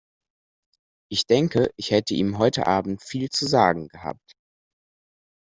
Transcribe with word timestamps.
Ich 1.11 1.27
denke, 1.27 1.71
ich 1.77 1.91
hätte 1.91 2.15
ihm 2.15 2.39
heute 2.39 2.65
Abend 2.65 3.03
viel 3.03 3.29
zu 3.29 3.45
sagen 3.45 3.87
gehabt! 3.87 4.33